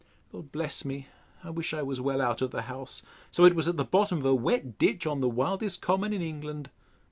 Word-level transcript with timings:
—Lord 0.31 0.51
bless 0.51 0.83
me! 0.83 1.09
I 1.43 1.51
wish 1.51 1.75
I 1.75 1.83
was 1.83 2.01
well 2.01 2.21
out 2.21 2.41
of 2.41 2.49
the 2.49 2.63
house; 2.63 3.03
so 3.29 3.45
it 3.45 3.53
was 3.53 3.67
at 3.67 3.77
the 3.77 3.85
bottom 3.85 4.17
of 4.17 4.25
a 4.25 4.33
wet 4.33 4.79
ditch, 4.79 5.05
on 5.05 5.19
the 5.19 5.29
wildest 5.29 5.79
common 5.83 6.11
in 6.11 6.23
England. 6.23 6.71